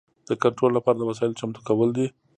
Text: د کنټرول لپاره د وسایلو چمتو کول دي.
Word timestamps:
د 0.29 0.31
کنټرول 0.41 0.71
لپاره 0.77 0.97
د 0.97 1.01
وسایلو 1.09 1.39
چمتو 1.39 1.61
کول 1.67 1.89
دي. 1.97 2.07